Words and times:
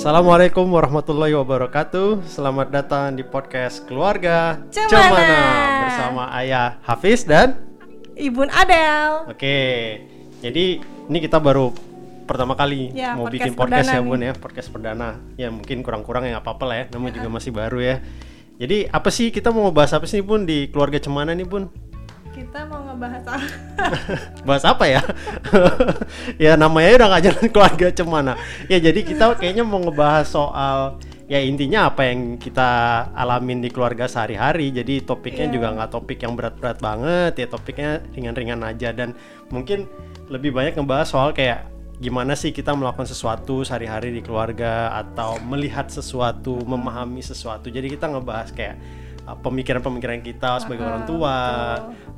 Assalamualaikum 0.00 0.64
warahmatullahi 0.64 1.36
wabarakatuh. 1.36 2.24
Selamat 2.24 2.72
datang 2.72 3.12
di 3.12 3.20
podcast 3.20 3.84
keluarga 3.84 4.56
Cemana. 4.72 5.28
bersama 5.84 6.24
ayah 6.40 6.80
Hafiz 6.88 7.20
dan 7.20 7.60
Ibun 8.16 8.48
Adel. 8.48 9.28
Oke. 9.28 9.60
Jadi 10.40 10.80
ini 10.80 11.18
kita 11.20 11.36
baru 11.36 11.76
pertama 12.24 12.56
kali 12.56 12.96
Ya, 12.96 13.12
mau 13.12 13.28
podcast 13.28 13.44
bikin 13.44 13.52
podcast 13.52 13.88
ya 13.92 14.00
Bun 14.00 14.24
ya, 14.24 14.32
podcast 14.32 14.68
perdana. 14.72 15.20
Ya 15.36 15.52
mungkin 15.52 15.84
kurang-kurang 15.84 16.24
ya 16.24 16.40
nggak 16.40 16.48
apa-apa 16.48 16.64
lah 16.64 16.76
ya, 16.80 16.84
namanya 16.96 17.20
juga 17.20 17.28
masih 17.36 17.52
baru 17.52 17.78
ya. 17.84 17.96
Jadi 18.56 18.88
apa 18.88 19.12
sih 19.12 19.28
kita 19.28 19.52
mau 19.52 19.68
bahas 19.68 19.92
apa 19.92 20.08
sih 20.08 20.24
Bun 20.24 20.48
di 20.48 20.72
keluarga 20.72 20.96
Cemana 20.96 21.36
nih 21.36 21.44
Bun? 21.44 21.68
Kita 22.50 22.66
mau 22.66 22.82
ngebahas 22.82 23.22
apa? 23.30 23.46
bahas 24.50 24.64
apa 24.66 24.84
ya? 24.90 24.98
ya 26.50 26.58
namanya 26.58 26.98
udah 26.98 27.06
nggak 27.14 27.24
jalan 27.30 27.46
keluarga 27.54 27.86
cemana. 27.94 28.34
Ya 28.66 28.82
jadi 28.82 29.06
kita 29.06 29.38
kayaknya 29.38 29.62
mau 29.62 29.78
ngebahas 29.78 30.26
soal 30.26 30.98
ya 31.30 31.38
intinya 31.38 31.94
apa 31.94 32.10
yang 32.10 32.42
kita 32.42 33.06
alamin 33.14 33.62
di 33.62 33.70
keluarga 33.70 34.10
sehari-hari. 34.10 34.74
Jadi 34.74 35.06
topiknya 35.06 35.46
Iya. 35.46 35.54
juga 35.54 35.66
nggak 35.78 35.90
topik 35.94 36.18
yang 36.26 36.34
berat-berat 36.34 36.82
banget 36.82 37.32
ya 37.38 37.46
topiknya 37.46 38.02
ringan-ringan 38.18 38.66
aja 38.66 38.90
dan 38.90 39.14
mungkin 39.54 39.86
lebih 40.26 40.50
banyak 40.50 40.74
ngebahas 40.74 41.06
soal 41.06 41.30
kayak 41.30 41.70
gimana 42.02 42.34
sih 42.34 42.50
kita 42.50 42.74
melakukan 42.74 43.06
sesuatu 43.06 43.62
sehari-hari 43.62 44.10
di 44.10 44.26
keluarga 44.26 44.90
atau 44.98 45.38
melihat 45.38 45.86
sesuatu, 45.86 46.58
memahami 46.66 47.22
sesuatu. 47.22 47.70
Jadi 47.70 47.94
kita 47.94 48.10
ngebahas 48.10 48.50
kayak 48.50 48.74
pemikiran-pemikiran 49.38 50.20
kita 50.24 50.64
sebagai 50.64 50.82
orang 50.82 51.04
tua 51.06 51.36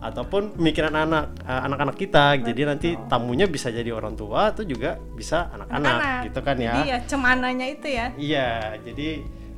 ataupun 0.01 0.57
pemikiran 0.57 0.95
anak 0.97 1.37
uh, 1.45 1.63
anak-anak 1.69 1.97
kita. 2.01 2.41
Jadi 2.41 2.61
nanti 2.65 2.89
tamunya 3.07 3.45
bisa 3.45 3.69
jadi 3.69 3.93
orang 3.93 4.17
tua 4.17 4.55
atau 4.55 4.65
juga 4.65 4.97
bisa 5.15 5.53
anak-anak 5.53 5.97
Anak. 6.01 6.23
gitu 6.31 6.41
kan 6.41 6.57
ya. 6.57 6.75
Jadi 6.81 6.89
ya 6.89 6.99
cemananya 7.07 7.67
itu 7.69 7.87
ya. 7.89 8.07
Iya, 8.17 8.51
jadi 8.83 9.09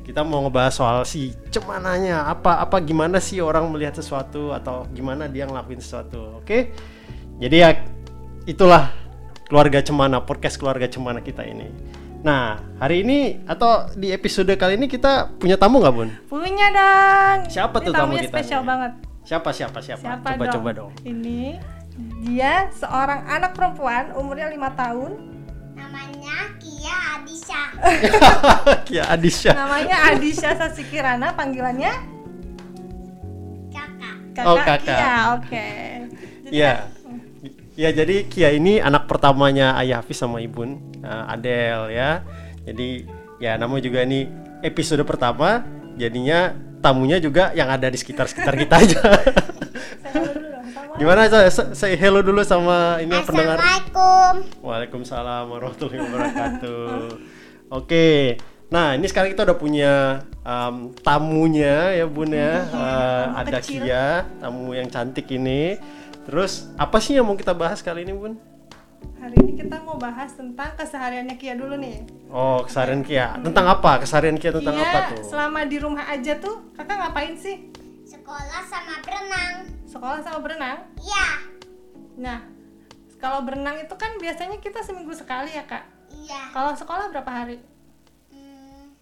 kita 0.04 0.20
mau 0.20 0.44
ngebahas 0.44 0.74
soal 0.76 0.98
si 1.08 1.32
cemananya 1.48 2.28
apa 2.28 2.60
apa 2.60 2.76
gimana 2.84 3.16
sih 3.24 3.40
orang 3.40 3.72
melihat 3.72 3.96
sesuatu 3.96 4.52
atau 4.52 4.84
gimana 4.92 5.30
dia 5.30 5.48
ngelakuin 5.48 5.80
sesuatu. 5.80 6.44
Oke. 6.44 6.76
Jadi 7.40 7.56
ya 7.56 7.70
itulah 8.44 8.92
keluarga 9.48 9.80
cemana 9.80 10.20
podcast 10.20 10.60
keluarga 10.60 10.84
cemana 10.86 11.24
kita 11.24 11.42
ini. 11.48 11.93
Nah, 12.24 12.56
hari 12.80 13.04
ini 13.04 13.44
atau 13.44 13.84
di 13.92 14.08
episode 14.08 14.48
kali 14.56 14.80
ini 14.80 14.88
kita 14.88 15.28
punya 15.36 15.60
tamu 15.60 15.76
nggak, 15.76 15.92
Bun? 15.92 16.08
Punya 16.24 16.72
dong. 16.72 17.52
Siapa 17.52 17.76
Ini 17.76 17.84
tuh 17.84 17.92
tamu 17.92 18.12
kita 18.16 18.32
spesial 18.32 18.62
banget. 18.64 18.92
Siapa 19.28 19.52
siapa 19.52 19.78
siapa? 19.84 20.00
Siapa 20.00 20.28
coba 20.32 20.44
dong? 20.48 20.54
coba 20.56 20.70
dong. 20.72 20.90
Ini 21.04 21.60
dia 22.24 22.72
seorang 22.72 23.28
anak 23.28 23.52
perempuan 23.52 24.16
umurnya 24.16 24.48
lima 24.48 24.72
tahun. 24.72 25.20
Namanya 25.76 26.36
Kia 26.64 26.96
Adisha. 27.20 27.62
Kia 28.88 29.04
Adisha. 29.04 29.52
Namanya 29.52 29.96
Adisha 30.08 30.56
Sasikirana, 30.56 31.36
panggilannya 31.36 31.92
Kakak. 33.68 34.16
Kakak. 34.32 34.48
Oh, 34.48 34.56
kakak. 34.64 34.96
Iya, 34.96 35.14
oke. 35.36 35.68
Jadi 36.48 36.56
Iya. 36.56 36.72
Ya 37.74 37.90
jadi 37.90 38.22
Kia 38.30 38.54
ini 38.54 38.78
anak 38.78 39.10
pertamanya 39.10 39.74
Ayah 39.74 39.98
Hafiz 39.98 40.22
sama 40.22 40.38
Ibun 40.38 41.02
uh, 41.02 41.26
Adel 41.34 41.90
ya. 41.90 42.22
Jadi 42.62 43.02
ya 43.42 43.58
namanya 43.58 43.82
juga 43.90 44.06
ini 44.06 44.30
episode 44.62 45.02
pertama. 45.02 45.66
Jadinya 45.98 46.54
tamunya 46.78 47.18
juga 47.18 47.50
yang 47.50 47.66
ada 47.66 47.90
di 47.90 47.98
sekitar-sekitar 47.98 48.54
kita 48.54 48.74
aja. 48.78 48.98
saya. 49.02 49.30
Gimana 51.02 51.26
saya 51.26 51.50
say 51.50 51.98
hello 51.98 52.22
dulu 52.22 52.46
sama 52.46 53.02
ini 53.02 53.10
yang 53.10 53.26
pendengar. 53.26 53.58
Assalamualaikum. 53.58 54.34
Waalaikumsalam 54.62 55.44
warahmatullahi 55.50 55.98
wabarakatuh. 55.98 56.94
Oke. 57.74 58.38
Nah, 58.70 58.94
ini 58.94 59.06
sekarang 59.10 59.34
kita 59.34 59.46
udah 59.46 59.58
punya 59.58 59.92
um, 60.46 60.94
tamunya 61.02 61.98
ya 61.98 62.06
Bun 62.06 62.30
ya. 62.30 62.70
Uh, 62.70 63.26
ada. 63.42 63.58
Kia, 63.58 64.22
tamu 64.38 64.78
yang 64.78 64.86
cantik 64.86 65.26
ini. 65.34 65.78
Terus 66.24 66.72
apa 66.80 66.98
sih 66.98 67.14
yang 67.14 67.28
mau 67.28 67.36
kita 67.36 67.52
bahas 67.52 67.84
kali 67.84 68.02
ini, 68.02 68.16
Bun? 68.16 68.34
Hari 69.20 69.36
ini 69.36 69.52
kita 69.60 69.76
mau 69.84 70.00
bahas 70.00 70.32
tentang 70.32 70.72
kesehariannya 70.76 71.36
Kia 71.36 71.52
dulu 71.56 71.76
nih. 71.76 72.04
Oh, 72.32 72.64
keseharian 72.64 73.04
Kia. 73.04 73.36
Tentang 73.40 73.66
apa? 73.68 74.00
Keseharian 74.00 74.40
Kia 74.40 74.52
tentang 74.52 74.76
Iya, 74.76 74.84
apa 74.88 74.98
tuh? 75.12 75.24
selama 75.28 75.60
di 75.68 75.76
rumah 75.76 76.04
aja 76.08 76.40
tuh 76.40 76.72
kakak 76.72 76.96
ngapain 76.96 77.36
sih? 77.36 77.68
Sekolah 78.08 78.64
sama 78.64 79.00
berenang. 79.04 79.52
Sekolah 79.84 80.20
sama 80.24 80.38
berenang? 80.40 80.78
Iya. 80.96 81.26
Nah, 82.16 82.38
kalau 83.20 83.44
berenang 83.44 83.80
itu 83.80 83.94
kan 83.96 84.16
biasanya 84.16 84.56
kita 84.60 84.80
seminggu 84.80 85.12
sekali 85.12 85.52
ya 85.52 85.64
kak. 85.64 85.84
Iya. 86.08 86.52
Kalau 86.52 86.72
sekolah 86.72 87.12
berapa 87.12 87.28
hari? 87.28 87.60
Hmm, 88.32 88.96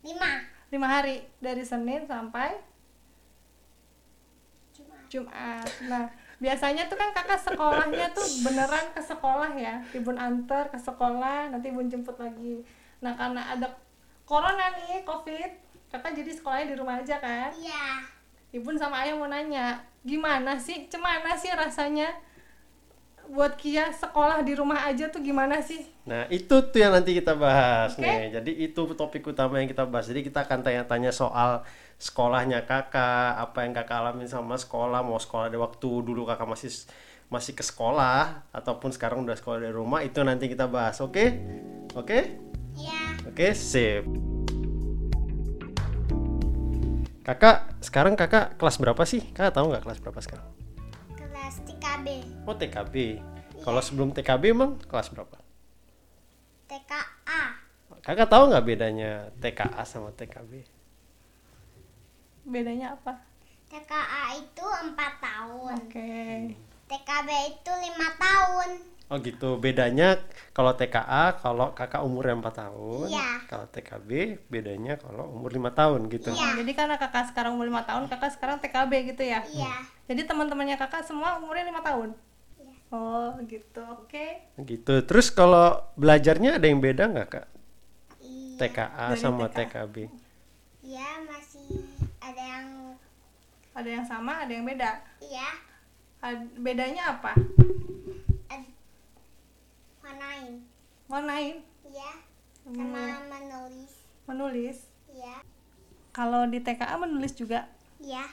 lima. 0.00 0.32
Lima 0.72 0.88
hari 0.88 1.24
dari 1.40 1.60
Senin 1.62 2.08
sampai. 2.08 2.56
Jumat. 5.14 5.68
Nah, 5.86 6.10
biasanya 6.42 6.90
tuh 6.90 6.98
kan 6.98 7.14
kakak 7.14 7.38
sekolahnya 7.38 8.10
tuh 8.10 8.26
beneran 8.42 8.90
ke 8.90 8.98
sekolah 8.98 9.54
ya. 9.54 9.78
Ibun 9.94 10.18
antar 10.18 10.66
ke 10.74 10.78
sekolah, 10.78 11.54
nanti 11.54 11.70
ibun 11.70 11.86
jemput 11.86 12.18
lagi. 12.18 12.66
Nah, 12.98 13.14
karena 13.14 13.54
ada 13.54 13.70
corona 14.26 14.74
nih, 14.74 15.06
covid, 15.06 15.54
kakak 15.94 16.18
jadi 16.18 16.34
sekolahnya 16.34 16.74
di 16.74 16.76
rumah 16.76 16.98
aja 16.98 17.22
kan? 17.22 17.54
Iya. 17.54 18.02
Ibun 18.50 18.74
sama 18.74 19.06
ayah 19.06 19.14
mau 19.14 19.30
nanya, 19.30 19.78
gimana 20.02 20.58
sih, 20.58 20.90
cemana 20.90 21.34
sih 21.38 21.50
rasanya 21.54 22.10
buat 23.30 23.56
Kia 23.56 23.90
sekolah 23.92 24.44
di 24.44 24.52
rumah 24.52 24.84
aja 24.88 25.08
tuh 25.08 25.24
gimana 25.24 25.60
sih? 25.64 25.80
Nah, 26.04 26.28
itu 26.28 26.52
tuh 26.68 26.78
yang 26.78 26.92
nanti 26.92 27.16
kita 27.16 27.32
bahas 27.34 27.96
Oke. 27.96 28.04
nih. 28.04 28.40
Jadi 28.40 28.52
itu 28.66 28.80
topik 28.94 29.24
utama 29.24 29.60
yang 29.60 29.68
kita 29.70 29.88
bahas. 29.88 30.10
Jadi 30.10 30.26
kita 30.26 30.44
akan 30.44 30.60
tanya-tanya 30.60 31.10
soal 31.10 31.64
sekolahnya 31.96 32.68
kakak, 32.68 33.40
apa 33.40 33.64
yang 33.64 33.72
kakak 33.72 33.96
alamin 34.04 34.28
sama 34.28 34.58
sekolah, 34.60 35.00
mau 35.00 35.16
sekolah 35.16 35.48
di 35.48 35.56
waktu 35.56 35.90
dulu 36.04 36.28
kakak 36.28 36.48
masih 36.48 36.70
masih 37.32 37.56
ke 37.56 37.64
sekolah 37.64 38.44
ataupun 38.52 38.92
sekarang 38.92 39.24
udah 39.24 39.34
sekolah 39.34 39.58
dari 39.64 39.74
rumah 39.74 40.04
itu 40.04 40.20
nanti 40.20 40.50
kita 40.50 40.68
bahas. 40.68 41.00
Oke? 41.00 41.40
Oke? 41.96 42.36
Iya. 42.76 43.00
Oke, 43.30 43.56
sip. 43.56 44.04
Kakak, 47.24 47.80
sekarang 47.80 48.20
kakak 48.20 48.60
kelas 48.60 48.76
berapa 48.76 49.02
sih? 49.08 49.24
Kakak 49.32 49.56
tahu 49.56 49.72
nggak 49.72 49.88
kelas 49.88 49.98
berapa 50.04 50.20
sekarang? 50.20 50.63
3B. 51.84 52.08
Oh, 52.48 52.56
TKB. 52.56 53.20
Kalau 53.60 53.80
sebelum 53.84 54.16
TKB 54.16 54.56
emang 54.56 54.80
kelas 54.88 55.12
berapa? 55.12 55.36
TKA. 56.64 57.42
Kakak 58.00 58.28
tahu 58.32 58.48
nggak 58.48 58.64
bedanya 58.64 59.28
TKA 59.36 59.84
sama 59.84 60.08
TKB? 60.16 60.64
Bedanya 62.48 62.96
apa? 62.96 63.20
TKA 63.68 64.40
itu 64.40 64.64
4 64.64 64.96
tahun. 64.96 65.76
Oke. 65.84 66.12
TKB 66.88 67.28
itu 67.52 67.72
5 67.72 68.24
tahun. 68.24 68.70
Oh 69.04 69.20
gitu, 69.20 69.60
bedanya 69.60 70.16
kalau 70.50 70.72
TKA 70.72 71.36
kalau 71.36 71.70
kakak 71.70 72.00
umurnya 72.00 72.40
4 72.40 72.56
tahun, 72.56 73.06
Iya. 73.12 73.30
kalau 73.46 73.66
TKB 73.68 74.10
bedanya 74.48 74.96
kalau 74.96 75.28
umur 75.28 75.52
5 75.52 75.68
tahun 75.70 76.08
gitu. 76.08 76.32
Iya. 76.32 76.56
Jadi 76.64 76.72
karena 76.72 76.96
kakak 76.96 77.28
sekarang 77.28 77.52
umur 77.52 77.68
lima 77.68 77.84
tahun, 77.84 78.08
kakak 78.08 78.32
sekarang 78.32 78.56
TKB 78.58 78.92
gitu 79.12 79.22
ya? 79.22 79.44
Iya. 79.44 79.84
Jadi 80.08 80.24
teman-temannya 80.24 80.80
kakak 80.80 81.04
semua 81.04 81.36
umurnya 81.36 81.68
lima 81.68 81.84
tahun? 81.84 82.16
Iya. 82.56 82.74
Oh 82.90 83.36
gitu, 83.44 83.82
oke. 83.84 84.26
Gitu. 84.64 84.94
Terus 85.04 85.28
kalau 85.28 85.84
belajarnya 85.94 86.56
ada 86.56 86.64
yang 86.64 86.80
beda 86.80 87.04
nggak 87.04 87.28
kak? 87.28 87.46
Iya. 88.18 88.56
TKA 88.56 89.06
Dari 89.12 89.20
sama 89.20 89.46
TKA. 89.46 89.84
TKB? 89.84 89.94
Iya, 90.80 91.08
masih 91.24 91.70
ada 92.18 92.40
yang 92.42 92.66
Ada 93.74 93.90
yang 93.90 94.06
sama, 94.06 94.46
ada 94.46 94.52
yang 94.54 94.64
beda. 94.64 95.02
iya. 95.20 95.50
Ad- 96.22 96.56
bedanya 96.56 97.18
apa? 97.18 97.34
Ad, 98.48 98.64
warnain. 101.06 101.60
Iya. 101.84 102.10
Sama 102.64 103.02
menulis. 103.28 103.92
menulis. 104.24 104.78
Iya. 105.06 105.36
Kalau 106.10 106.46
di 106.46 106.58
TKA 106.58 106.96
menulis 106.96 107.32
juga, 107.32 107.68
Iya. 107.98 108.24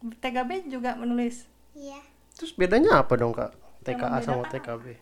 TKB 0.00 0.66
juga 0.66 0.94
menulis. 0.94 1.44
Iya. 1.72 2.00
Terus 2.32 2.52
bedanya 2.54 3.00
apa 3.00 3.14
dong 3.14 3.32
kak? 3.32 3.52
TKA 3.80 4.18
sama? 4.20 4.44
TKB? 4.46 4.96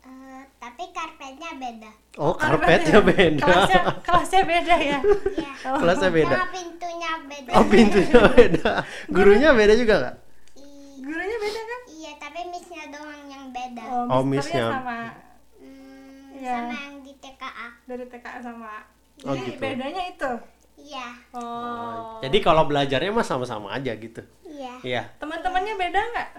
Eh, 0.00 0.42
tapi 0.58 0.84
karpetnya 0.90 1.50
beda. 1.56 1.90
Oh 2.16 2.32
karpetnya 2.34 2.98
beda. 3.02 3.44
Kelasnya, 3.44 3.82
kelasnya 4.02 4.42
beda 4.44 4.76
ya. 4.78 4.98
Iya. 5.34 5.52
Kelasnya 5.74 6.10
beda. 6.10 6.36
Pintunya 6.50 7.10
beda. 7.24 7.50
Oh 7.52 7.64
pintunya 7.64 8.20
beda. 8.30 8.70
Gurunya 9.08 9.50
beda 9.52 9.74
juga 9.74 9.94
nggak? 9.98 10.16
I- 10.56 11.00
Gurunya 11.00 11.36
beda 11.38 11.60
kan? 11.62 11.80
iya, 11.90 12.12
tapi 12.16 12.40
missnya 12.48 12.84
doang 12.88 13.24
yang 13.26 13.44
beda. 13.80 14.08
Oh, 14.08 14.22
misternya 14.22 14.26
miss-nya. 14.26 14.64
sama 14.72 14.98
Hmm, 15.58 16.34
Iya. 16.34 16.54
Sama 16.54 16.74
yang 16.78 16.96
di 17.00 17.12
TKA. 17.14 17.66
dari 17.84 18.04
TKA 18.04 18.38
sama. 18.40 18.72
Oh, 19.20 19.34
Jadi 19.34 19.50
gitu. 19.50 19.58
bedanya 19.58 20.02
itu. 20.06 20.32
Iya. 20.78 21.06
Oh. 21.32 22.18
Jadi 22.20 22.38
kalau 22.38 22.62
belajarnya 22.64 23.10
mah 23.10 23.22
sama-sama 23.22 23.72
aja 23.72 23.90
gitu. 23.92 24.22
Iya. 24.42 24.74
Iya. 24.80 25.02
Teman-temannya 25.18 25.74
beda 25.74 26.00
nggak? 26.00 26.30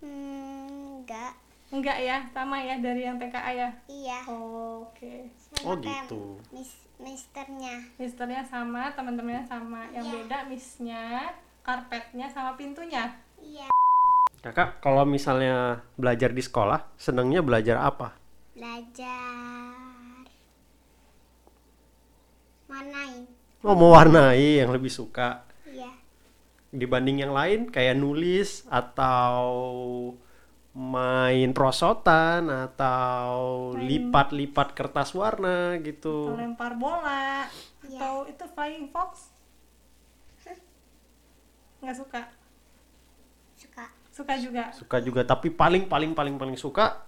Hmm, 0.00 0.66
enggak. 0.98 1.32
Enggak 1.68 1.98
ya, 1.98 2.20
sama 2.28 2.56
ya 2.58 2.76
dari 2.78 3.00
yang 3.02 3.16
TKA 3.16 3.50
ya. 3.54 3.70
Iya. 3.86 4.18
Oh, 4.26 4.88
Oke. 4.88 5.28
Oh 5.62 5.72
Sama 5.72 5.76
kayak 5.78 6.04
gitu. 6.04 6.22
Mis 6.50 6.72
misternya. 6.96 7.76
Misternya 7.96 8.42
sama, 8.42 8.92
teman-temannya 8.92 9.44
sama. 9.44 9.84
Yang 9.90 10.04
Iya. 10.04 10.14
beda 10.14 10.38
misnya, 10.48 11.04
karpetnya 11.60 12.26
sama 12.26 12.54
pintunya. 12.54 13.12
Iya. 13.36 13.68
Kakak, 14.42 14.82
kalau 14.82 15.06
misalnya 15.06 15.86
belajar 15.94 16.34
di 16.34 16.42
sekolah, 16.42 16.98
senangnya 16.98 17.46
belajar 17.46 17.78
apa? 17.78 18.18
Belajar 18.58 20.26
warnain. 22.66 23.22
Oh, 23.62 23.78
mewarnai 23.78 24.58
yang 24.58 24.74
lebih 24.74 24.90
suka 24.90 25.46
Iya. 25.62 25.94
dibanding 26.74 27.22
yang 27.22 27.30
lain 27.30 27.70
kayak 27.70 27.94
nulis 27.94 28.66
atau 28.66 29.46
main 30.74 31.52
prosotan 31.54 32.50
atau 32.50 33.70
lipat-lipat 33.78 34.74
kertas 34.74 35.14
warna 35.14 35.78
Atau 35.78 35.84
gitu. 35.86 36.16
lempar 36.34 36.74
bola. 36.74 37.46
Iya. 37.86 37.94
Atau 38.00 38.26
itu 38.26 38.44
flying 38.50 38.90
fox. 38.90 39.30
Nggak 41.78 41.94
suka. 41.94 42.41
Suka 44.12 44.36
juga. 44.36 44.68
Suka 44.76 45.00
juga, 45.00 45.24
tapi 45.24 45.48
paling 45.48 45.88
paling 45.88 46.12
paling 46.12 46.36
paling 46.36 46.58
suka 46.60 47.00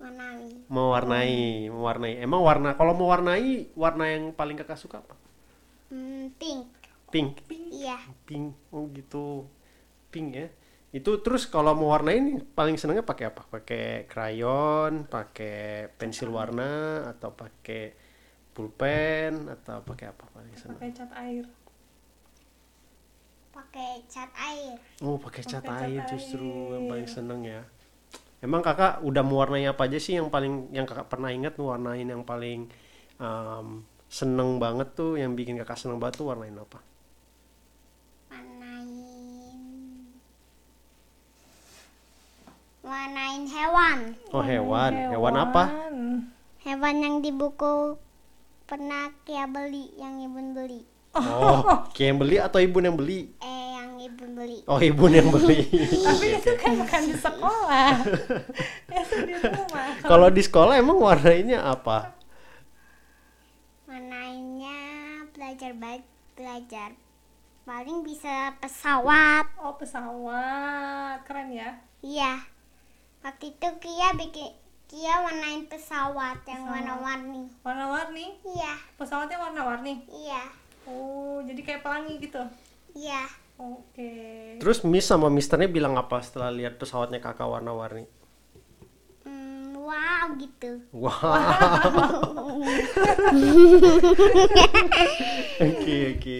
warnain. 0.00 0.48
mewarnai, 0.72 1.68
mewarnai. 1.68 2.12
Emang 2.24 2.40
warna 2.40 2.72
kalau 2.72 2.96
mewarnai 2.96 3.68
warna 3.76 4.08
yang 4.08 4.32
paling 4.32 4.56
kakak 4.56 4.80
suka 4.80 5.04
apa? 5.04 5.14
Hmm, 5.92 6.32
pink. 6.40 6.64
Pink. 7.12 7.44
Iya. 7.52 8.00
Pink. 8.24 8.56
Oh 8.72 8.88
gitu. 8.88 9.44
Pink 10.08 10.28
ya. 10.32 10.48
Itu 10.88 11.20
terus 11.20 11.44
kalau 11.44 11.76
mewarnai 11.76 12.16
ini 12.16 12.32
paling 12.40 12.80
senangnya 12.80 13.04
pakai 13.04 13.28
apa? 13.28 13.44
Pakai 13.44 14.08
krayon, 14.08 15.04
pakai 15.04 15.92
pensil 15.92 16.32
warna 16.32 17.04
atau 17.12 17.36
pakai 17.36 17.92
pulpen 18.56 19.52
atau 19.52 19.84
pakai 19.84 20.06
apa 20.08 20.24
paling 20.32 20.56
senang? 20.56 20.80
Pakai 20.80 20.92
cat 20.96 21.12
air. 21.20 21.44
Pakai 23.58 24.06
cat 24.06 24.30
air. 24.38 24.78
Oh, 25.02 25.18
pakai 25.18 25.42
cat 25.42 25.66
Pakai 25.66 25.66
cat 25.66 25.82
air 25.90 26.02
justru 26.06 26.46
yang 26.46 26.86
air. 26.86 26.90
paling 26.94 27.08
seneng 27.10 27.40
ya. 27.42 27.62
Emang 28.38 28.62
kakak 28.62 29.02
udah 29.02 29.26
mewarnai 29.26 29.66
apa 29.66 29.90
aja 29.90 29.98
sih 29.98 30.14
yang 30.14 30.30
paling 30.30 30.70
yang 30.70 30.86
kakak 30.86 31.10
pernah 31.10 31.34
ingat 31.34 31.58
mewarnain 31.58 32.06
yang 32.06 32.22
paling 32.22 32.70
um, 33.18 33.82
seneng 34.06 34.62
banget 34.62 34.94
tuh 34.94 35.18
yang 35.18 35.34
bikin 35.34 35.58
kakak 35.58 35.74
seneng 35.74 35.98
banget 35.98 36.22
tuh 36.22 36.30
warnain 36.30 36.54
apa? 36.54 36.78
Warnain. 38.30 40.06
Warnain 42.86 43.42
hewan. 43.50 43.98
Oh 44.30 44.44
hewan, 44.46 44.92
hewan 45.10 45.34
apa? 45.34 45.64
Hewan 46.62 46.94
yang 47.02 47.16
di 47.26 47.34
buku 47.34 47.98
pernah 48.70 49.10
Kia 49.26 49.50
beli, 49.50 49.90
yang 49.98 50.22
ibu 50.22 50.38
beli. 50.54 50.97
Oh, 51.18 51.60
kayak 51.90 52.08
yang 52.14 52.18
beli 52.18 52.36
atau 52.38 52.58
ibu 52.58 52.78
yang 52.78 52.94
beli? 52.94 53.20
Eh, 53.38 53.66
yang 53.74 53.90
ibu 53.98 54.24
beli. 54.32 54.58
Oh 54.64 54.78
ibu 54.78 55.04
yang 55.06 55.28
beli. 55.28 55.66
Tapi 56.06 56.26
itu 56.38 56.50
kan 56.54 56.72
bukan 56.78 57.02
di 57.04 57.14
sekolah. 57.16 57.90
itu 59.02 59.14
di 59.26 59.34
rumah. 59.36 59.86
Kalau 60.00 60.28
di 60.30 60.42
sekolah 60.42 60.74
emang 60.78 60.98
warnainya 60.98 61.62
apa? 61.62 62.14
Warnainnya 63.84 64.78
belajar 65.32 65.72
baik 65.74 66.04
belajar. 66.36 66.94
Paling 67.64 68.00
bisa 68.00 68.56
pesawat. 68.62 69.44
Oh 69.60 69.76
pesawat, 69.76 71.20
keren 71.28 71.52
ya. 71.52 71.76
Iya. 72.00 72.40
Waktu 73.20 73.52
itu 73.52 73.68
Kia 73.82 74.14
bikin 74.14 74.54
Kia 74.88 75.20
warnain 75.20 75.68
pesawat 75.68 76.40
yang 76.48 76.64
warna-warni. 76.64 77.52
Warna-warni. 77.60 78.40
Iya, 78.40 78.72
Pesawatnya 78.96 79.36
warna-warni. 79.36 80.00
iya, 80.08 80.48
Oh, 80.88 81.44
jadi 81.44 81.60
kayak 81.60 81.84
pelangi 81.84 82.16
gitu. 82.18 82.42
iya. 82.96 83.28
Oke. 83.58 84.54
Terus 84.62 84.86
Miss 84.86 85.10
sama 85.10 85.26
Misternya 85.26 85.66
bilang 85.66 85.98
apa 85.98 86.22
setelah 86.22 86.54
lihat 86.54 86.78
pesawatnya 86.78 87.18
kakak 87.18 87.50
warna-warni? 87.50 88.06
Hmm, 89.26 89.74
wow 89.74 90.30
gitu. 90.38 90.78
Wow. 90.94 91.10
Oke 95.58 95.96
oke. 96.14 96.38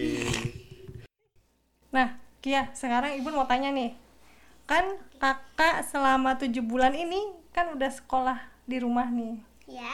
Nah, 1.91 2.15
Kia, 2.39 2.71
sekarang 2.71 3.19
Ibu 3.19 3.35
mau 3.35 3.43
tanya 3.51 3.75
nih. 3.75 3.99
Kan 4.63 4.95
kakak 5.19 5.83
selama 5.91 6.39
tujuh 6.39 6.63
bulan 6.63 6.95
ini 6.95 7.35
kan 7.51 7.75
udah 7.75 7.91
sekolah 7.91 8.39
di 8.63 8.79
rumah 8.79 9.11
nih. 9.11 9.43
Ya. 9.67 9.91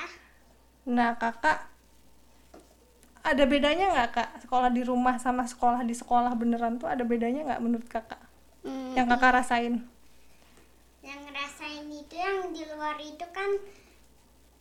Nah, 0.85 1.17
kakak 1.17 1.65
ada 3.31 3.43
bedanya 3.53 3.85
nggak 3.93 4.09
kak 4.15 4.29
sekolah 4.43 4.69
di 4.77 4.81
rumah 4.89 5.15
sama 5.25 5.43
sekolah 5.51 5.81
di 5.89 5.95
sekolah 6.01 6.31
beneran 6.41 6.73
tuh 6.81 6.87
ada 6.93 7.03
bedanya 7.11 7.39
nggak 7.47 7.61
menurut 7.65 7.87
kakak? 7.95 8.21
Hmm, 8.63 8.97
Yang 8.97 9.07
kakak 9.13 9.31
rasain? 9.37 9.73
yang 11.07 11.19
ngerasain 11.25 11.85
itu 12.01 12.15
yang 12.25 12.39
di 12.55 12.63
luar 12.71 12.97
itu 13.11 13.23
kan 13.37 13.49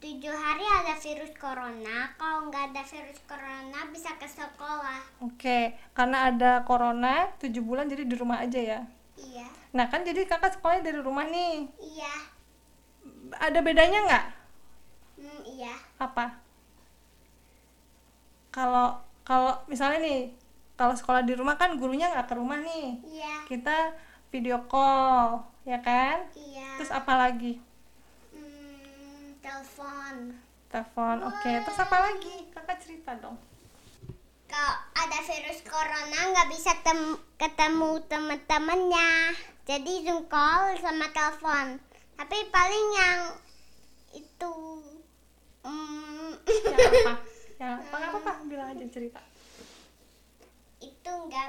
tujuh 0.03 0.31
hari 0.45 0.67
ada 0.79 0.95
virus 1.05 1.33
corona. 1.43 1.99
Kalau 2.21 2.39
nggak 2.47 2.65
ada 2.71 2.83
virus 2.93 3.19
corona 3.31 3.81
bisa 3.95 4.11
ke 4.21 4.29
sekolah. 4.39 5.03
Oke, 5.27 5.59
karena 5.97 6.19
ada 6.31 6.51
corona 6.69 7.15
tujuh 7.41 7.63
bulan 7.69 7.87
jadi 7.93 8.05
di 8.11 8.15
rumah 8.21 8.39
aja 8.45 8.61
ya. 8.73 8.81
Iya, 9.17 9.47
Nah 9.77 9.87
kan 9.93 10.01
jadi 10.09 10.21
kakak 10.31 10.53
sekolahnya 10.59 10.85
dari 10.89 11.01
rumah 11.07 11.27
nih. 11.35 11.55
iya, 11.79 12.13
Ada 13.47 13.59
bedanya 13.67 13.99
nggak? 14.07 14.25
hmm, 15.17 15.41
iya, 15.47 15.75
Apa? 15.99 16.44
Kalau 18.55 19.03
kalau 19.27 19.59
misalnya 19.67 19.99
nih, 19.99 20.31
kalau 20.79 20.95
sekolah 20.95 21.27
di 21.27 21.35
rumah 21.35 21.59
kan 21.59 21.75
gurunya 21.75 22.07
nggak 22.07 22.31
ke 22.31 22.35
rumah 22.39 22.63
nih. 22.63 23.03
iya, 23.03 23.43
Kita 23.51 23.91
video 24.31 24.63
call, 24.71 25.43
ya 25.67 25.83
kan? 25.83 26.23
iya. 26.39 26.79
Terus 26.79 26.95
apa 26.95 27.19
lagi? 27.19 27.59
Hmm, 28.31 29.35
telepon. 29.43 30.39
Telepon. 30.71 31.17
Oke, 31.27 31.51
terus 31.67 31.79
apa 31.83 31.99
lagi? 31.99 32.47
Kakak 32.55 32.79
cerita 32.79 33.19
dong. 33.19 33.35
Kalau 34.47 34.75
ada 34.95 35.19
virus 35.19 35.59
corona 35.67 36.21
nggak 36.31 36.49
bisa 36.55 36.79
tem- 36.87 37.19
ketemu 37.35 38.07
teman-temannya. 38.07 39.35
Jadi 39.67 40.07
zoom 40.07 40.31
call 40.31 40.79
sama 40.79 41.11
telepon. 41.11 41.83
Tapi 42.15 42.39
paling 42.55 42.87
yang 42.95 43.21
itu 44.15 44.55
mm, 45.67 46.31
Yang 46.47 46.79
apa? 47.03 47.15
Yang 47.57 47.73
apa? 47.81 47.97
Apa-apa, 48.11 48.33
bilang 48.45 48.69
aja 48.71 48.87
cerita. 48.89 49.21
itu 50.79 51.11
nggak 51.11 51.49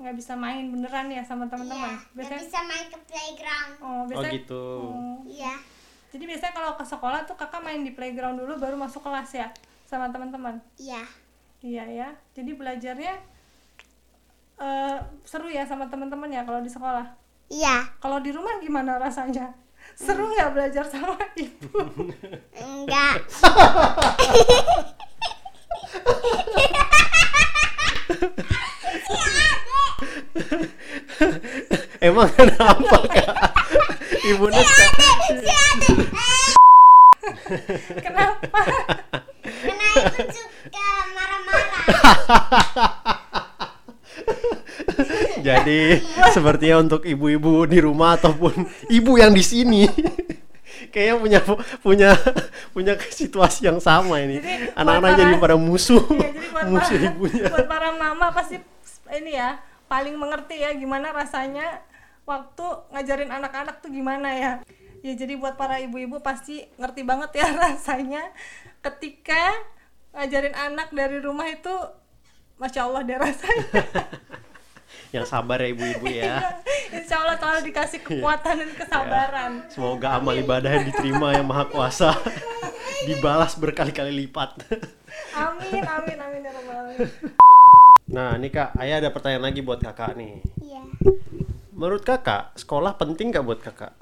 Nggak 0.00 0.16
bisa 0.16 0.32
main 0.32 0.64
beneran 0.72 1.12
ya 1.12 1.20
sama 1.20 1.44
iya, 1.44 1.50
teman-teman. 1.52 1.92
nggak 1.92 2.00
Biasanya 2.16 2.40
bisa 2.40 2.60
main 2.64 2.86
ke 2.88 2.98
playground. 3.04 3.72
Oh, 3.78 3.86
Oh 3.86 4.02
biasanya 4.06 4.32
gitu. 4.32 4.64
Oh. 4.80 5.18
Iya, 5.26 5.54
Jadi 6.10 6.24
biasanya 6.26 6.52
kalau 6.52 6.72
ke 6.74 6.84
sekolah 6.84 7.20
tuh 7.22 7.36
kakak 7.36 7.60
main 7.60 7.84
di 7.84 7.92
playground 7.92 8.40
dulu 8.40 8.56
baru 8.56 8.74
masuk 8.74 9.04
kelas 9.04 9.30
ya 9.30 9.48
sama 9.84 10.08
teman-teman. 10.08 10.56
iya, 10.76 11.04
Iya 11.60 11.84
ya. 11.86 12.08
Jadi 12.32 12.56
belajarnya 12.56 13.12
eh, 14.56 14.98
seru 15.22 15.48
ya 15.48 15.64
sama 15.64 15.84
teman-teman 15.86 16.28
ya 16.28 16.44
kalau 16.44 16.60
di 16.60 16.68
sekolah. 16.68 17.04
iya. 17.48 17.84
Kalau 17.98 18.20
di 18.20 18.32
rumah 18.32 18.56
gimana 18.56 18.96
rasanya? 18.96 19.52
Seru 19.96 20.30
nggak 20.34 20.50
belajar 20.54 20.84
sama 20.90 21.16
ibu? 21.36 21.80
Enggak. 22.58 23.24
Emang 32.00 32.32
kenapa 32.32 32.96
kak? 33.12 33.28
Ibu 34.24 34.48
Nuska. 34.48 34.86
Kenapa? 38.00 38.60
Karena 39.44 39.86
ibu 40.00 40.22
suka 40.32 40.86
marah-marah. 41.12 42.99
Jadi 45.50 45.80
sepertinya 46.34 46.76
untuk 46.86 47.02
ibu-ibu 47.02 47.66
di 47.66 47.78
rumah 47.82 48.14
ataupun 48.14 48.54
ibu 48.86 49.12
yang 49.18 49.34
di 49.34 49.42
sini 49.42 49.82
kayaknya 50.94 51.14
punya 51.18 51.40
punya 51.84 52.10
punya 52.74 52.94
situasi 52.98 53.66
yang 53.66 53.82
sama 53.82 54.22
ini. 54.22 54.38
Anak-anak 54.78 55.10
jadi 55.18 55.34
pada 55.36 55.56
musuh 55.58 56.02
Iya, 56.10 56.30
jadi 56.30 56.48
buat 56.54 56.66
musuh 56.70 56.96
para, 56.96 57.08
ibunya. 57.10 57.44
buat 57.50 57.66
para 57.66 57.88
mama 57.94 58.26
pasti 58.32 58.56
ini 59.10 59.34
ya 59.34 59.58
paling 59.90 60.14
mengerti 60.14 60.62
ya 60.62 60.70
gimana 60.74 61.10
rasanya 61.10 61.82
waktu 62.22 62.66
ngajarin 62.94 63.30
anak-anak 63.30 63.82
tuh 63.82 63.90
gimana 63.90 64.28
ya. 64.34 64.52
Ya 65.00 65.12
jadi 65.16 65.34
buat 65.40 65.56
para 65.56 65.80
ibu-ibu 65.80 66.20
pasti 66.20 66.68
ngerti 66.76 67.02
banget 67.02 67.32
ya 67.40 67.48
rasanya 67.56 68.22
ketika 68.84 69.40
ngajarin 70.14 70.54
anak 70.54 70.92
dari 70.92 71.18
rumah 71.22 71.48
itu 71.48 71.72
masya 72.60 72.84
Allah 72.86 73.02
deh 73.02 73.16
rasanya. 73.16 73.64
Yang 75.10 75.26
sabar 75.26 75.58
ya 75.58 75.68
ibu-ibu 75.74 76.06
ya. 76.06 76.34
Insya 76.90 76.98
insya 77.06 77.16
Allah 77.22 77.36
selalu 77.38 77.60
dikasih 77.70 78.00
kekuatan 78.02 78.54
dan 78.66 78.70
kesabaran 78.74 79.52
Semoga 79.70 80.18
amal 80.18 80.34
ibadahnya 80.34 80.90
diterima 80.90 81.30
yang 81.38 81.46
maha 81.46 81.70
kuasa 81.70 82.10
dibalas 83.06 83.54
berkali-kali 83.54 84.10
lipat. 84.10 84.66
amin 85.38 85.82
amin 85.86 86.18
amin 86.18 86.40
ya 86.42 86.50
rabbal 86.50 86.76
alamin 86.82 87.10
Nah, 88.10 88.34
ini 88.34 88.50
Kak, 88.50 88.74
Ayah 88.74 88.98
ada 88.98 89.14
pertanyaan 89.14 89.54
lagi 89.54 89.62
buat 89.62 89.78
Kakak 89.78 90.18
nih. 90.18 90.42
Iya. 90.58 90.82
Menurut 91.70 92.02
Kakak, 92.02 92.58
sekolah 92.58 92.98
penting 92.98 93.30
nggak 93.30 93.46
buat 93.46 93.62
Kakak? 93.62 93.94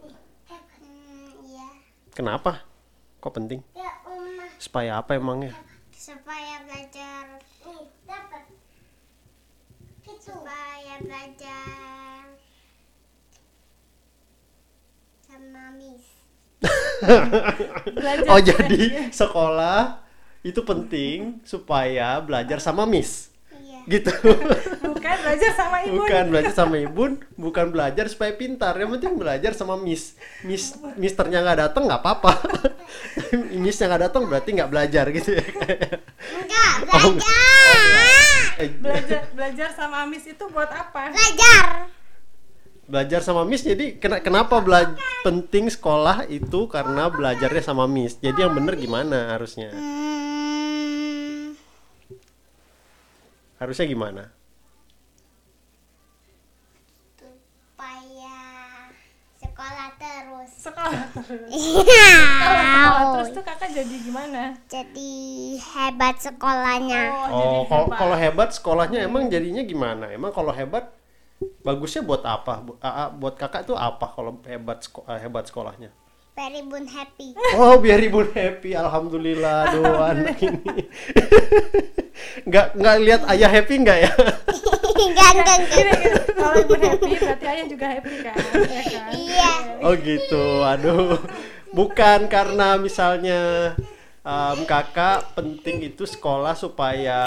Hmm, 0.48 1.28
iya. 1.44 1.68
Kenapa? 2.16 2.64
Kok 3.20 3.36
penting? 3.36 3.60
Ya. 3.76 3.92
Supaya 4.56 4.96
apa 5.04 5.12
emangnya? 5.12 5.52
Supaya 5.92 6.64
belajar. 6.64 7.36
Supaya 10.28 10.94
belajar 11.00 12.20
sama 15.24 15.64
Miss. 15.74 16.04
belajar 17.96 18.26
Oh, 18.28 18.40
jadi 18.42 18.76
dia. 18.76 19.02
sekolah 19.08 20.02
itu 20.42 20.60
penting 20.62 21.40
supaya 21.46 22.18
belajar 22.20 22.58
sama 22.60 22.84
Miss. 22.84 23.30
Iya. 23.54 23.80
Gitu. 23.88 24.10
bukan 24.92 25.16
belajar 25.24 25.50
sama 25.54 25.76
ibu 25.86 25.94
Bukan 26.02 26.24
belajar 26.28 26.52
sama 26.52 26.76
ibu, 26.76 27.02
bukan 27.38 27.66
belajar 27.72 28.04
supaya 28.10 28.34
pintar. 28.34 28.74
Yang 28.76 28.90
penting 28.98 29.12
belajar 29.16 29.52
sama 29.56 29.78
Miss. 29.78 30.12
Miss 30.44 30.76
misternya 30.98 31.40
nggak 31.40 31.58
datang 31.70 31.88
nggak 31.88 32.02
apa-apa. 32.04 32.32
Missnya 33.62 33.88
nggak 33.88 34.02
datang 34.10 34.28
berarti 34.28 34.50
nggak 34.58 34.70
belajar 34.70 35.04
gitu 35.14 35.38
ya. 35.38 35.44
Enggak, 36.36 36.72
Oh, 36.92 37.12
belajar. 37.16 38.17
Belajar 38.58 39.22
belajar 39.30 39.68
sama 39.70 40.02
Miss 40.04 40.24
itu 40.24 40.44
buat 40.48 40.66
apa? 40.66 41.10
Belajar. 41.10 41.86
belajar 42.84 43.20
sama 43.20 43.44
Miss 43.44 43.60
jadi 43.60 44.00
kena- 44.00 44.16
kenapa 44.18 44.64
bela- 44.64 44.96
penting 45.20 45.68
sekolah 45.68 46.24
itu 46.24 46.64
karena 46.66 47.06
belajarnya 47.06 47.60
sama 47.60 47.84
Miss 47.84 48.16
jadi 48.16 48.48
yang 48.48 48.56
bener 48.56 48.74
gimana 48.74 49.36
harusnya? 49.36 49.68
Hmm, 49.76 51.52
harusnya 53.58 53.84
gimana 53.84 54.32
sekolah 60.58 61.02
terus 61.14 61.46
Iya. 61.48 62.10
kalau 62.18 62.58
sekolah 62.58 63.12
terus 63.14 63.28
tuh 63.30 63.44
kakak 63.44 63.70
jadi 63.72 63.94
gimana 64.00 64.42
Jadi 64.66 65.12
hebat 65.56 66.16
sekolahnya. 66.18 67.02
oh, 67.08 67.26
jadi 67.30 67.56
oh 67.56 67.64
kalau 67.64 67.86
hebat. 67.86 67.96
kalau 67.96 68.16
hebat 68.16 68.48
sekolahnya 68.50 68.98
emang 69.00 69.26
jadinya 69.28 69.62
gimana 69.62 70.10
emang 70.10 70.30
kalau 70.30 70.50
hebat 70.50 70.90
bagusnya 71.62 72.02
buat 72.02 72.20
apa 72.20 72.66
buat 73.14 73.34
kakak 73.34 73.62
tuh 73.64 73.78
apa 73.78 74.10
kalau 74.10 74.42
hebat 74.42 74.82
seko- 74.82 75.06
eh, 75.06 75.20
hebat 75.20 75.46
sekolahnya 75.46 75.94
Very 76.34 76.62
bun 76.62 76.86
happy. 76.86 77.34
Oh 77.52 77.82
biar 77.82 77.98
ibu 77.98 78.22
happy, 78.22 78.70
alhamdulillah 78.70 79.74
doa 79.74 80.14
anak 80.14 80.38
ini. 80.38 80.86
nggak 82.46 82.78
nggak 82.78 82.96
lihat 83.02 83.22
ayah 83.26 83.50
happy 83.50 83.74
nggak 83.82 83.98
ya? 84.00 84.12
enggak, 85.00 85.30
enggak, 85.34 85.56
enggak. 85.58 85.94
Kalau 86.34 86.54
ibu 86.58 86.74
happy 86.74 87.12
berarti 87.16 87.46
ayah 87.46 87.66
juga 87.66 87.86
happy 87.88 88.14
kan 88.22 88.36
ya 88.66 88.82
kan 88.82 89.10
Iya. 89.14 89.50
Oh 89.82 89.94
gitu, 89.94 90.44
aduh. 90.62 91.18
Bukan 91.70 92.26
karena 92.26 92.74
misalnya 92.76 93.72
em, 94.22 94.58
kakak 94.64 95.36
penting 95.36 95.84
itu 95.86 96.04
sekolah 96.04 96.56
supaya 96.56 97.20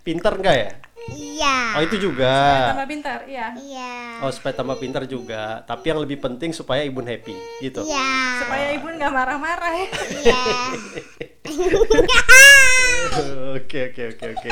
pinter 0.00 0.32
nggak 0.34 0.56
ya? 0.56 0.70
Iya. 1.10 1.56
Oh 1.74 1.82
itu 1.82 1.96
juga. 1.96 2.70
tambah 2.76 2.88
pintar 2.92 3.18
iya 3.24 3.46
Iya. 3.56 3.90
Oh 4.20 4.30
supaya 4.30 4.52
tambah 4.52 4.76
pinter 4.76 5.08
juga. 5.08 5.64
Tapi 5.64 5.84
yang 5.88 6.00
lebih 6.04 6.20
penting 6.20 6.52
supaya 6.52 6.84
ibu 6.84 7.00
happy, 7.00 7.32
gitu. 7.58 7.82
Iya. 7.82 8.44
supaya 8.44 8.66
ibu 8.76 8.86
nggak 8.86 9.10
marah-marah 9.10 9.72
ya 9.74 9.88
Iya. 10.20 10.42
Oke 13.50 13.90
oke 13.90 14.02
oke 14.14 14.24
oke. 14.38 14.50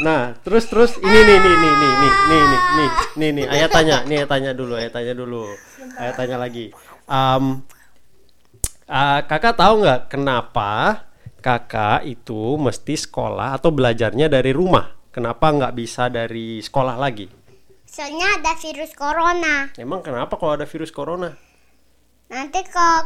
Nah 0.00 0.32
terus 0.40 0.64
terus 0.72 0.96
ini 0.96 1.20
nih 1.20 1.38
nih 1.38 1.56
nih 1.60 1.72
nih 1.76 1.92
nih 2.00 2.12
nih 2.30 2.42
nih 2.48 2.60
nih 2.76 2.90
nih 3.18 3.30
nih 3.36 3.46
ayah 3.52 3.68
tanya 3.68 3.96
nih 4.08 4.16
ayah 4.24 4.28
tanya 4.30 4.50
dulu 4.56 4.72
ayah 4.80 4.92
tanya 4.94 5.12
dulu 5.12 5.44
ayah 6.00 6.14
tanya 6.16 6.36
lagi. 6.40 6.72
Am, 7.10 7.60
ah, 8.88 9.20
kakak 9.28 9.58
tahu 9.58 9.84
nggak 9.84 10.00
kenapa 10.08 11.04
kakak 11.42 12.06
itu 12.06 12.56
mesti 12.56 12.94
sekolah 12.96 13.58
atau 13.60 13.74
belajarnya 13.74 14.30
dari 14.32 14.54
rumah? 14.54 14.88
Kenapa 15.12 15.52
nggak 15.52 15.76
bisa 15.76 16.08
dari 16.08 16.62
sekolah 16.64 16.96
lagi? 16.96 17.28
Soalnya 17.84 18.40
ada 18.40 18.56
virus 18.56 18.96
corona. 18.96 19.68
Emang 19.76 20.00
kenapa 20.00 20.40
kalau 20.40 20.56
ada 20.56 20.64
virus 20.64 20.88
corona? 20.88 21.36
Nanti 22.32 22.64
kok 22.64 23.02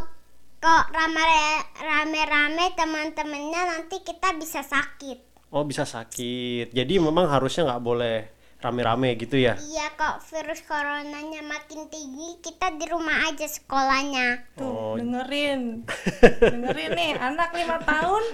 kok 0.63 0.85
rame- 0.95 1.67
rame-rame 1.83 2.71
teman-temannya 2.79 3.63
nanti 3.75 4.07
kita 4.07 4.39
bisa 4.39 4.63
sakit. 4.63 5.36
Oh 5.57 5.65
bisa 5.65 5.89
sakit. 5.89 6.77
Jadi 6.77 7.01
memang 7.01 7.33
harusnya 7.33 7.65
nggak 7.65 7.81
boleh 7.81 8.17
rame-rame 8.61 9.17
gitu 9.17 9.41
ya? 9.41 9.57
Iya 9.57 9.89
kok 9.97 10.21
virus 10.29 10.61
coronanya 10.69 11.41
makin 11.49 11.89
tinggi 11.89 12.45
kita 12.45 12.77
di 12.77 12.85
rumah 12.93 13.25
aja 13.25 13.49
sekolahnya. 13.49 14.53
Oh. 14.61 15.01
tuh 15.01 15.01
dengerin 15.01 15.89
dengerin 16.53 16.91
nih 16.93 17.13
anak 17.17 17.57
lima 17.57 17.81
tahun 17.81 18.25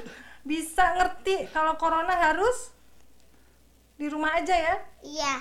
bisa 0.43 0.99
ngerti 0.99 1.47
kalau 1.55 1.79
corona 1.79 2.11
harus 2.19 2.75
di 3.95 4.11
rumah 4.11 4.35
aja 4.35 4.59
ya 4.59 4.75
Iya. 5.03 5.33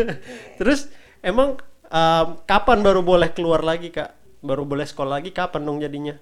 Terus 0.60 0.92
emang 1.24 1.56
em, 1.88 2.28
kapan 2.44 2.84
baru 2.84 3.00
boleh 3.00 3.32
keluar 3.32 3.64
lagi 3.64 3.88
kak? 3.88 4.12
Baru 4.44 4.68
boleh 4.68 4.84
sekolah 4.84 5.20
lagi 5.20 5.32
kapan 5.32 5.64
dong 5.64 5.80
jadinya? 5.80 6.16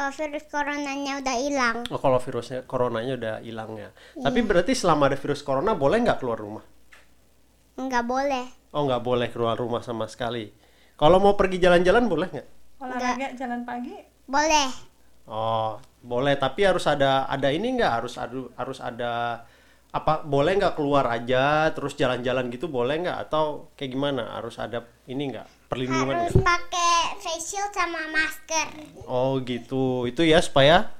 Kalau 0.00 0.16
virus 0.16 0.48
coronanya 0.48 1.12
udah 1.20 1.36
hilang. 1.36 1.76
Oh 1.92 2.00
kalau 2.00 2.16
virusnya 2.16 2.64
coronanya 2.64 3.20
udah 3.20 3.34
hilang 3.44 3.76
ya. 3.76 3.92
Tapi 4.16 4.40
berarti 4.40 4.72
selama 4.72 5.12
ada 5.12 5.20
virus 5.20 5.44
corona 5.44 5.76
boleh 5.76 6.00
nggak 6.00 6.24
keluar 6.24 6.40
rumah? 6.40 6.64
Nggak 7.76 8.08
boleh. 8.08 8.48
Oh 8.72 8.88
nggak 8.88 9.04
boleh 9.04 9.28
keluar 9.28 9.60
rumah 9.60 9.84
sama 9.84 10.08
sekali. 10.08 10.48
Kalau 10.96 11.20
mau 11.20 11.36
pergi 11.36 11.60
jalan-jalan 11.60 12.08
boleh 12.08 12.28
nggak? 12.32 12.48
olahraga 12.80 13.36
jalan 13.36 13.60
pagi 13.68 13.92
Boleh. 14.24 14.72
Oh 15.28 15.76
boleh 16.00 16.32
tapi 16.40 16.64
harus 16.64 16.88
ada 16.88 17.28
ada 17.28 17.52
ini 17.52 17.76
nggak 17.76 17.92
harus 18.00 18.16
ada 18.16 18.48
harus 18.56 18.80
ada 18.80 19.44
apa 19.92 20.24
boleh 20.24 20.56
nggak 20.56 20.80
keluar 20.80 21.12
aja 21.12 21.68
terus 21.76 21.92
jalan-jalan 21.92 22.48
gitu 22.48 22.72
boleh 22.72 23.04
nggak 23.04 23.28
atau 23.28 23.68
kayak 23.76 23.92
gimana 23.92 24.32
harus 24.32 24.56
ada 24.56 24.80
ini 25.12 25.28
nggak 25.28 25.59
perlindungan 25.70 26.26
Harus 26.26 26.34
pakai 26.36 26.94
face 27.16 27.46
shield 27.48 27.70
sama 27.70 28.02
masker. 28.10 28.68
Oh 29.06 29.38
gitu, 29.40 30.04
itu 30.04 30.20
ya 30.20 30.42
supaya 30.42 30.90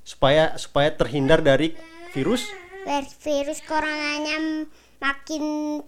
supaya 0.00 0.54
supaya 0.54 0.88
terhindar 0.88 1.42
dari 1.42 1.74
virus. 2.10 2.46
Vir- 2.80 3.10
Virus 3.20 3.60
coronanya 3.60 4.64
makin 4.96 5.42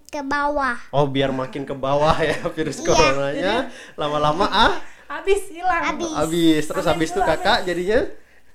ke 0.04 0.20
bawah. 0.20 0.76
Oh 0.90 1.06
biar 1.06 1.30
makin 1.30 1.62
ke 1.62 1.72
bawah 1.72 2.18
ya 2.18 2.36
virus 2.56 2.78
Iya. 2.78 2.86
coronanya 2.86 3.54
lama-lama 3.94 4.44
ah 4.44 4.72
habis 5.06 5.44
hilang 5.46 5.84
Habis. 5.84 6.12
habis 6.14 6.62
terus 6.64 6.86
habis 6.86 7.08
itu 7.08 7.20
kakak 7.20 7.62
jadinya 7.62 8.00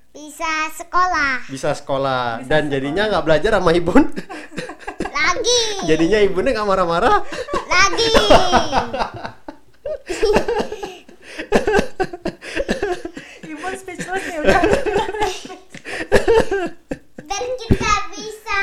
Bisa 0.09 0.49
sekolah 0.73 1.45
bisa 1.45 1.69
sekolah 1.71 2.41
dan 2.43 2.65
jadinya 2.67 3.05
nggak 3.07 3.21
belajar 3.23 3.51
sama 3.53 3.69
ibu 3.71 3.93
lagi. 3.93 5.59
jadinya 5.89 6.17
ibunya 6.19 6.51
nggak 6.51 6.65
marah-marah 6.67 7.21
lagi. 7.67 8.09
ibu 13.51 13.67
speechless 13.75 14.23
nih 14.27 14.37
udah. 14.39 14.61
Dan 17.27 17.43
kita 17.59 17.93
bisa 18.15 18.59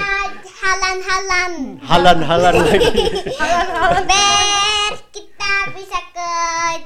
halan-halan. 0.64 1.52
halan-halan 1.84 2.54
lagi 2.64 2.88
halan-halan 3.36 4.02
Biar 4.08 4.92
kita 5.12 5.52
bisa 5.76 5.98
ke 6.16 6.30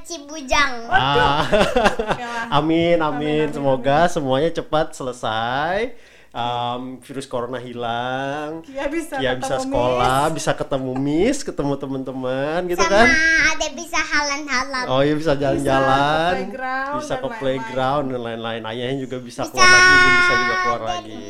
Cibujang. 0.03 0.73
Ah. 0.91 1.47
Oke 1.95 2.23
lah. 2.23 2.45
amin 2.59 2.99
amin 2.99 3.47
semoga 3.55 4.11
semuanya 4.11 4.51
cepat 4.51 4.91
selesai 4.91 5.95
Am, 6.29 7.01
virus 7.01 7.25
corona 7.25 7.57
hilang 7.57 8.61
Kia 8.61 8.85
bisa 8.85 9.17
ya 9.17 9.33
bisa 9.33 9.57
Miss. 9.57 9.65
sekolah 9.65 10.29
bisa 10.29 10.51
ketemu 10.53 10.91
miss 10.93 11.41
ketemu 11.41 11.73
teman-teman 11.73 12.59
gitu 12.69 12.77
Sama 12.79 12.93
kan 13.01 13.07
ada 13.49 13.67
bisa 13.73 13.97
halan-halan. 13.99 14.85
Oh 14.87 15.01
iya 15.01 15.13
bisa 15.13 15.33
jalan-jalan, 15.33 16.33
playground 16.37 16.95
bisa 17.01 17.13
dan 17.15 17.23
ke 17.25 17.29
playground 17.37 18.05
dan 18.09 18.21
lain-lain. 18.21 18.61
Ayahnya 18.63 18.97
juga 19.03 19.17
bisa, 19.19 19.41
Bisa. 19.43 19.51
keluar 19.51 19.67
lagi, 19.73 19.95
bisa 20.13 20.33
juga 20.35 20.55
keluar 20.61 20.81
lagi. 20.85 21.23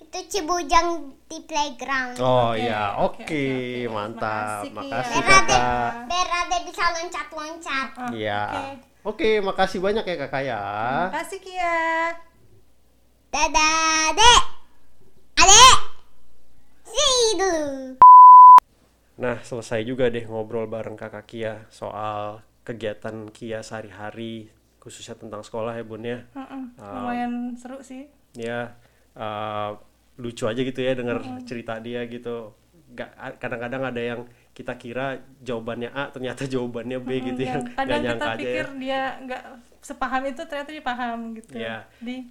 Itu 0.00 0.18
Cibujang 0.24 0.88
di 1.26 1.38
playground. 1.44 2.14
Oh 2.18 2.50
Oke, 2.50 2.58
iya, 2.58 2.82
oke, 2.96 3.22
oke, 3.22 3.22
oke, 3.22 3.44
oke. 3.84 3.92
mantap. 3.92 4.62
Makasih, 4.64 4.70
Kia. 4.72 4.90
Makasih 4.90 5.14
Biar 5.14 5.26
ada, 5.26 5.38
kakak. 5.44 5.90
biar 6.08 6.28
ada 6.32 6.56
bisa 6.64 6.84
loncat-loncat. 6.90 7.88
Iya. 8.10 8.42
oke. 8.48 8.72
Oke, 9.04 9.30
makasih 9.38 9.78
banyak 9.78 10.04
ya 10.06 10.16
kakak 10.16 10.42
ya. 10.42 10.62
Makasih 11.12 11.38
Kia 11.38 11.76
Dadah, 13.34 14.14
dek. 14.14 14.42
Adek. 15.34 15.76
See 16.86 17.34
dulu. 17.34 17.98
Nah, 19.16 19.42
selesai 19.42 19.82
juga 19.82 20.06
deh 20.06 20.22
ngobrol 20.22 20.66
bareng 20.66 20.94
Kakak 20.94 21.26
Kia 21.26 21.66
soal 21.66 22.46
kegiatan 22.62 23.26
Kia 23.30 23.58
sehari-hari, 23.60 24.54
khususnya 24.78 25.18
tentang 25.18 25.42
sekolah 25.42 25.74
ya 25.74 25.82
Bun 25.82 26.06
ya. 26.06 26.22
Mm-mm, 26.30 26.78
Ah. 26.78 26.94
lumayan 26.94 27.32
seru 27.54 27.82
sih 27.82 28.06
Ya, 28.34 28.78
eh, 29.12 29.70
lucu 30.14 30.46
aja 30.46 30.58
gitu 30.58 30.78
ya 30.78 30.94
denger 30.94 31.18
cerita 31.42 31.78
dia 31.78 32.06
gitu. 32.06 32.54
Gak, 32.94 33.10
kadang-kadang 33.38 33.82
ada 33.84 33.98
yang 33.98 34.20
kita 34.54 34.78
kira 34.78 35.18
jawabannya 35.42 35.90
A, 35.90 36.14
ternyata 36.14 36.46
jawabannya 36.46 37.02
B 37.02 37.10
gitu 37.24 37.42
yang 37.42 37.58
yang 37.58 37.62
nggak 37.64 37.74
kadang 37.74 37.98
kita 37.98 38.06
nyangka 38.06 38.22
aja 38.24 38.30
ya. 38.30 38.38
pikir 38.38 38.66
dia 38.78 39.00
nggak 39.20 39.42
sepaham 39.82 40.22
itu 40.24 40.42
ternyata 40.46 40.70
dia 40.70 40.84
paham 40.86 41.18
gitu 41.34 41.50
Iya. 41.52 41.76
di 41.98 42.30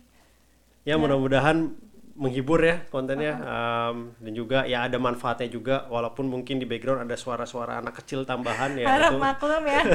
Ya 0.84 1.00
mudah-mudahan 1.00 1.72
menghibur 2.14 2.62
ya 2.62 2.86
kontennya 2.94 3.34
Em, 3.42 4.14
dan 4.22 4.34
juga 4.38 4.70
ya 4.70 4.86
ada 4.86 5.02
manfaatnya 5.02 5.50
juga 5.50 5.90
walaupun 5.90 6.30
mungkin 6.30 6.62
di 6.62 6.66
background 6.70 7.10
ada 7.10 7.18
suara-suara 7.18 7.82
anak 7.82 7.98
kecil 8.04 8.22
tambahan 8.22 8.78
ya 8.78 8.94
harap 8.94 9.10
itu. 9.10 9.18
maklum 9.18 9.64
ya. 9.66 9.82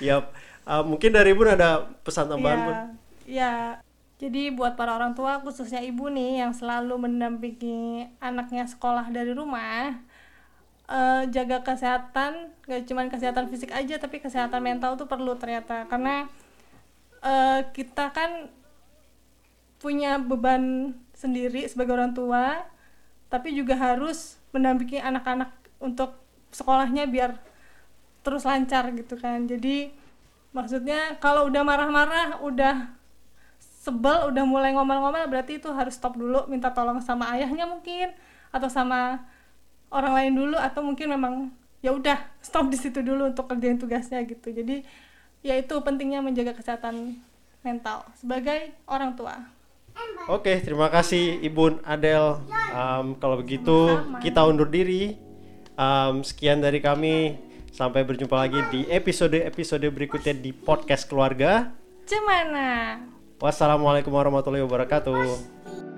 Ya 0.00 0.16
eh, 0.66 0.84
mungkin 0.84 1.10
dari 1.14 1.32
Bun 1.36 1.48
ada 1.50 1.92
pesan 2.02 2.26
tambahan 2.32 2.58
ya, 2.58 2.64
Bun? 2.66 2.78
ya. 3.28 3.52
Jadi 4.22 4.54
buat 4.54 4.78
para 4.78 4.94
orang 4.94 5.18
tua 5.18 5.42
khususnya 5.42 5.82
ibu 5.82 6.06
nih 6.06 6.46
yang 6.46 6.54
selalu 6.54 6.94
mendampingi 6.94 8.06
anaknya 8.22 8.64
sekolah 8.70 9.10
dari 9.10 9.34
rumah 9.34 9.98
eh, 10.90 11.22
jaga 11.34 11.62
kesehatan 11.66 12.54
gak 12.66 12.82
cuma 12.86 13.06
kesehatan 13.10 13.50
fisik 13.50 13.74
aja 13.74 13.98
tapi 13.98 14.22
kesehatan 14.22 14.62
mental 14.62 14.94
tuh 14.98 15.06
perlu 15.10 15.34
ternyata. 15.38 15.86
Karena 15.90 16.26
eh, 17.22 17.60
kita 17.74 18.14
kan 18.14 18.50
punya 19.82 20.22
beban 20.22 20.94
sendiri 21.18 21.66
sebagai 21.66 21.98
orang 21.98 22.14
tua 22.14 22.62
tapi 23.26 23.50
juga 23.50 23.74
harus 23.74 24.38
mendampingi 24.54 25.02
anak-anak 25.02 25.50
untuk 25.82 26.14
sekolahnya 26.54 27.10
biar 27.10 27.40
terus 28.22 28.46
lancar 28.46 28.94
gitu 28.94 29.18
kan. 29.18 29.48
Jadi 29.50 29.90
maksudnya 30.54 31.18
kalau 31.18 31.50
udah 31.50 31.66
marah-marah 31.66 32.38
udah 32.44 32.92
sebel 33.58 34.30
udah 34.30 34.44
mulai 34.46 34.70
ngomel-ngomel 34.76 35.26
berarti 35.26 35.58
itu 35.58 35.66
harus 35.74 35.98
stop 35.98 36.14
dulu 36.14 36.46
minta 36.46 36.70
tolong 36.70 37.02
sama 37.02 37.34
ayahnya 37.34 37.66
mungkin 37.66 38.14
atau 38.54 38.70
sama 38.70 39.26
orang 39.90 40.12
lain 40.14 40.32
dulu 40.38 40.54
atau 40.54 40.86
mungkin 40.86 41.10
memang 41.10 41.34
ya 41.82 41.90
udah 41.90 42.20
stop 42.38 42.70
di 42.70 42.78
situ 42.78 43.02
dulu 43.02 43.26
untuk 43.26 43.50
kerjain 43.50 43.80
tugasnya 43.80 44.22
gitu. 44.22 44.54
Jadi 44.54 44.86
ya 45.42 45.58
itu 45.58 45.74
pentingnya 45.82 46.22
menjaga 46.22 46.54
kesehatan 46.54 47.18
mental 47.66 48.06
sebagai 48.14 48.70
orang 48.86 49.18
tua 49.18 49.42
Oke, 50.30 50.62
terima 50.62 50.86
kasih 50.86 51.42
Ibu 51.42 51.82
Adel. 51.82 52.38
Em, 52.72 53.06
kalau 53.18 53.36
begitu 53.42 53.98
kita 54.22 54.46
undur 54.46 54.70
diri. 54.70 55.18
Em, 55.74 56.14
sekian 56.22 56.62
dari 56.62 56.78
kami. 56.78 57.38
Sampai 57.72 58.04
berjumpa 58.04 58.36
lagi 58.36 58.60
di 58.68 58.84
episode-episode 58.84 59.88
berikutnya 59.88 60.36
di 60.36 60.52
podcast 60.52 61.08
keluarga. 61.08 61.72
Cemana 62.04 63.00
Wassalamualaikum 63.40 64.12
warahmatullahi 64.14 64.62
wabarakatuh. 64.62 65.91